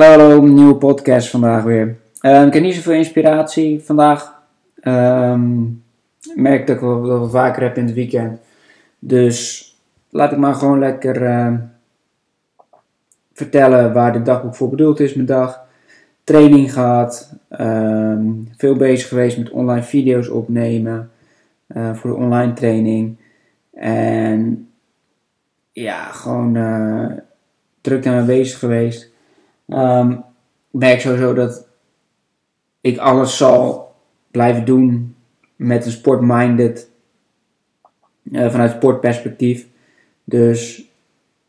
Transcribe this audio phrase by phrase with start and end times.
[0.00, 1.96] Hallo, nieuwe podcast vandaag weer.
[2.20, 4.42] Ehm, ik heb niet zoveel inspiratie vandaag.
[4.80, 5.64] Ehm,
[6.20, 8.40] ik merk dat ik wel, wel vaker heb in het weekend.
[8.98, 9.68] Dus
[10.10, 11.58] laat ik maar gewoon lekker ehm,
[13.32, 15.60] vertellen waar de dagboek voor bedoeld is, mijn dag.
[16.24, 17.34] Training gehad,
[18.56, 21.10] veel bezig geweest met online video's opnemen
[21.66, 23.16] eh, voor de online training.
[23.74, 24.68] En
[25.72, 27.06] ja, gewoon eh,
[27.80, 29.09] druk daarmee bezig geweest.
[29.70, 30.18] Ehm, ik
[30.70, 31.68] merk sowieso dat
[32.80, 33.94] ik alles zal
[34.30, 35.14] blijven doen
[35.56, 36.90] met een sportminded
[38.22, 39.66] uh, vanuit sportperspectief.
[40.24, 40.84] Dus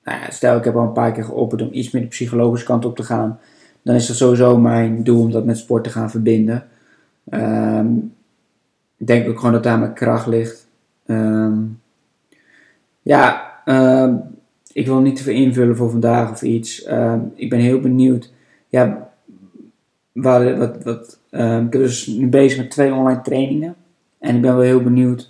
[0.03, 2.65] nou ja, stel ik heb al een paar keer geopperd om iets meer de psychologische
[2.65, 3.39] kant op te gaan,
[3.81, 6.67] dan is dat sowieso mijn doel om dat met sport te gaan verbinden.
[7.29, 7.95] Ehm,
[8.97, 10.67] ik denk ook gewoon dat daar mijn kracht ligt.
[11.05, 11.63] Ehm,
[13.01, 13.51] ja,
[14.73, 16.83] ik wil niet te veel invullen voor vandaag of iets.
[16.83, 18.31] Ehm, ik ben heel benieuwd.
[18.67, 19.09] Ja,
[20.11, 23.75] waar, wat, wat, um, ik ben dus nu bezig met twee online trainingen.
[24.19, 25.29] En ik ben wel heel benieuwd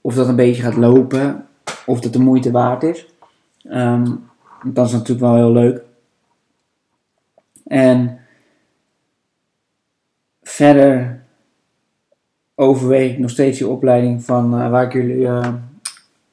[0.00, 1.46] of dat een beetje gaat lopen.
[1.86, 3.06] Of dat de moeite waard is.
[3.64, 4.24] Um,
[4.64, 5.82] dat is natuurlijk wel heel leuk.
[7.64, 8.18] En
[10.42, 11.22] verder
[12.54, 15.48] overweeg ik nog steeds die opleiding van uh, waar ik jullie uh,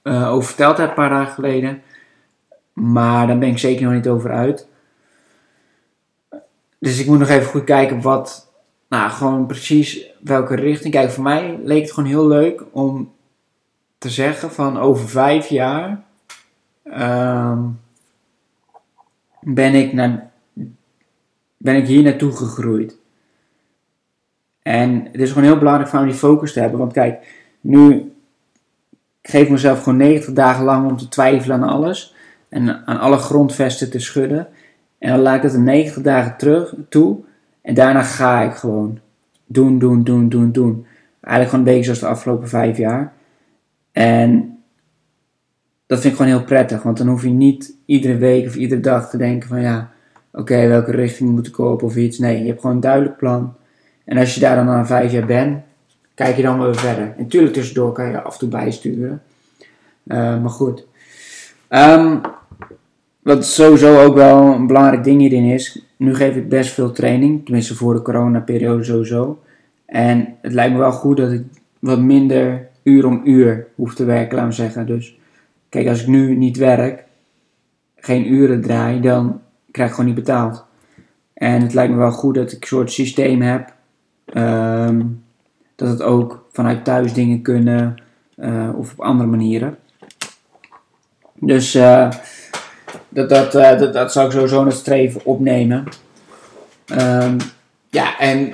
[0.04, 1.82] uh, over verteld heb een paar dagen geleden.
[2.74, 4.68] Maar daar ben ik zeker nog niet over uit.
[6.80, 8.52] Dus ik moet nog even goed kijken wat,
[8.90, 10.94] nou gewoon precies welke richting.
[10.94, 13.14] Kijk, voor mij leek het gewoon heel leuk om
[13.98, 16.04] te zeggen van over vijf jaar
[16.84, 17.80] um,
[19.42, 20.32] ben, ik naar,
[21.58, 22.98] ben ik hier naartoe gegroeid.
[24.62, 26.80] En het is gewoon heel belangrijk voor die focus te hebben.
[26.80, 27.28] Want kijk,
[27.62, 28.12] nu
[29.22, 32.16] ik geef mezelf gewoon 90 dagen lang om te twijfelen aan alles
[32.52, 34.48] en aan alle grondvesten te schudden.
[35.00, 37.18] En dan laat ik het een 90 dagen terug toe.
[37.62, 39.00] En daarna ga ik gewoon
[39.46, 40.86] doen, doen, doen, doen, doen.
[41.22, 43.14] Eigenlijk gewoon een beetje zoals de afgelopen vijf jaar.
[43.92, 44.58] En
[45.86, 46.84] dat vind ik gewoon heel prettig.
[46.84, 49.92] Want dan hoef je niet iedere week of iedere dag te denken van ja,
[50.32, 52.18] oké, welke richting moet ik op of iets.
[52.18, 53.56] Nee, je hebt gewoon een duidelijk plan.
[54.06, 55.62] En als je daar dan na vijf jaar bent,
[56.14, 57.04] kijk je dan weer verder.
[57.04, 59.22] En natuurlijk tussendoor kan je af en toe bijsturen.
[60.06, 60.86] Uh, maar goed.
[61.70, 62.22] Um,
[63.22, 67.44] wat sowieso ook wel een belangrijk ding hierin is, nu geef ik best veel training,
[67.46, 69.40] tenminste voor de coronaperiode sowieso.
[69.86, 71.44] En het lijkt me wel goed dat ik
[71.80, 74.86] wat minder uur om uur hoef te werken, laat me zeggen.
[74.86, 75.20] Dus
[75.70, 77.04] kijk, als ik nu niet werk,
[77.96, 80.66] geen uren draai, dan krijg ik gewoon niet betaald.
[81.34, 83.74] En het lijkt me wel goed dat ik een soort systeem heb,
[84.34, 85.24] um,
[85.76, 87.96] dat het ook vanuit thuis dingen kunnen
[88.36, 89.78] uh, of op andere manieren.
[91.40, 92.12] Dus uh,
[93.14, 95.88] dat, dat, uh, dat, dat zou ik sowieso het streven opnemen.
[96.92, 97.38] Um,
[97.90, 98.54] ja, en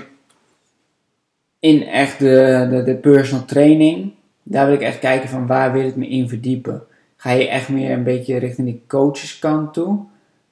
[1.60, 4.14] in echt de, de, personal training,
[4.44, 6.84] daar wil ik echt kijken van waar wil ik me in verdiepen.
[7.16, 10.00] Ga je echt meer een beetje richting die coacheskant toe,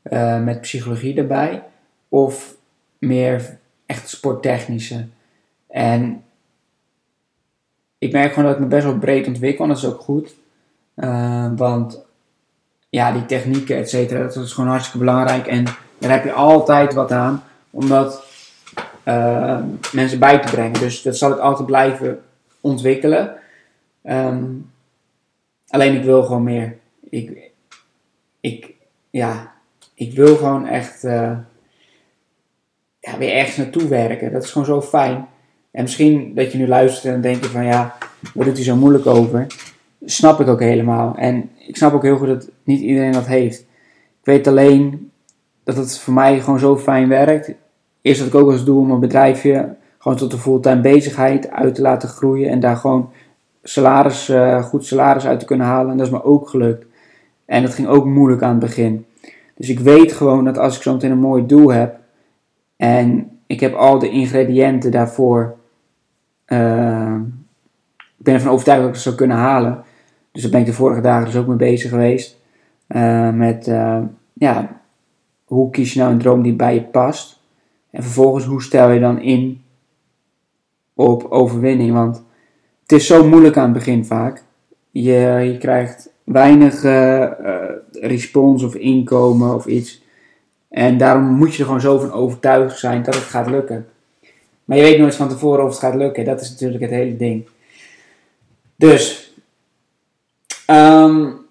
[0.04, 1.64] uh, met psychologie erbij,
[2.10, 2.56] of
[2.98, 5.06] meer echt sporttechnische.
[5.68, 6.24] En
[7.98, 10.36] ik merk gewoon dat ik me best wel breed ontwikkel, en dat is ook goed.
[10.96, 12.05] Uh, want
[12.96, 15.48] ja, die technieken, et cetera, dat is gewoon hartstikke belangrijk.
[15.48, 15.64] En
[15.98, 18.24] daar heb je altijd wat aan om dat
[19.06, 19.60] uh,
[19.94, 20.80] mensen bij te brengen.
[20.80, 22.22] Dus dat zal ik altijd blijven
[22.62, 23.36] ontwikkelen.
[24.04, 24.72] Um,
[25.68, 26.78] alleen ik wil gewoon meer.
[27.10, 27.52] Ik,
[28.40, 28.74] ik,
[29.10, 29.54] ja,
[29.94, 31.38] ik wil gewoon echt uh,
[33.00, 34.32] ja, weer ergens naartoe werken.
[34.32, 35.28] Dat is gewoon zo fijn.
[35.72, 37.98] En misschien dat je nu luistert en denkt van ja,
[38.34, 39.48] wat doet hij zo moeilijk over?
[40.06, 41.16] snap ik ook helemaal.
[41.18, 43.60] En ik snap ook heel goed dat niet iedereen dat heeft.
[44.20, 45.12] Ik weet alleen
[45.64, 47.54] dat het voor mij gewoon zo fijn werkt.
[48.02, 51.76] Eerst dat ik ook als doel om mijn bedrijfje gewoon tot een fulltime bezigheid uit
[51.76, 52.50] te laten groeien.
[52.50, 53.10] En daar gewoon
[53.64, 55.92] salaris, uh, goed salaris uit te kunnen halen.
[55.92, 56.86] En dat is me ook gelukt.
[57.46, 59.06] En dat ging ook moeilijk aan het begin.
[59.56, 62.00] Dus ik weet gewoon dat als ik zo meteen een mooi doel heb.
[62.76, 65.56] En ik heb al de ingrediënten daarvoor.
[66.48, 67.16] Uh,
[67.98, 69.84] ik ben ervan overtuigd dat ik het zou kunnen halen.
[70.36, 72.38] Dus daar ben ik de vorige dagen dus ook mee bezig geweest.
[72.88, 74.02] Uh, met uh,
[74.34, 74.82] ja,
[75.46, 77.40] hoe kies je nou een droom die bij je past?
[77.92, 79.62] En vervolgens, hoe stel je dan in
[80.94, 81.94] op overwinning?
[81.94, 82.24] Want
[82.82, 84.44] het is zo moeilijk aan het begin vaak.
[84.92, 87.32] Je, je krijgt weinig uh,
[87.92, 90.04] respons of inkomen of iets.
[90.70, 93.88] En daarom moet je er gewoon zo van overtuigd zijn dat het gaat lukken.
[94.66, 96.26] Maar je weet nooit van tevoren of het gaat lukken.
[96.26, 97.48] Dat is natuurlijk het hele ding.
[98.76, 99.34] Dus,
[100.68, 101.46] um,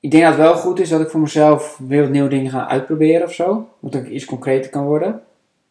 [0.00, 2.50] ik denk dat het wel goed is dat ik voor mezelf weer wat nieuwe dingen
[2.50, 3.68] ga uitproberen of zo.
[3.80, 5.22] Dat ik iets concreter kan worden.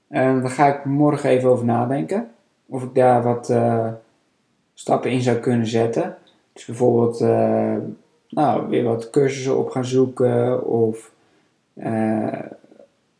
[0.09, 2.29] Um, daar ga ik morgen even over nadenken.
[2.65, 3.87] Of ik daar wat uh,
[4.73, 6.17] stappen in zou kunnen zetten.
[6.53, 7.75] Dus bijvoorbeeld uh,
[8.29, 10.65] nou, weer wat cursussen op gaan zoeken.
[10.65, 11.11] Of
[11.73, 12.39] uh,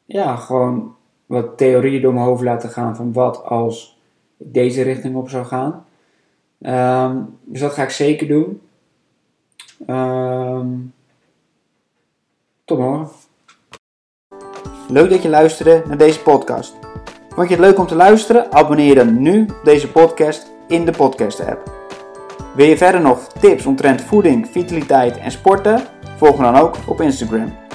[0.06, 0.96] ja, gewoon
[1.26, 4.00] wat theorieën door mijn hoofd laten gaan van wat als
[4.38, 5.86] ik deze richting op zou gaan.
[6.60, 8.62] Um, dus dat ga ik zeker doen.
[9.86, 10.94] Um,
[12.66, 13.10] tot morgen.
[14.88, 16.76] Leuk dat je luisterde naar deze podcast.
[17.30, 18.52] Vond je het leuk om te luisteren?
[18.52, 21.72] Abonneer dan nu op deze podcast in de podcast app.
[22.56, 25.82] Wil je verder nog tips omtrent voeding, vitaliteit en sporten?
[26.18, 27.67] Volg me dan ook op Instagram.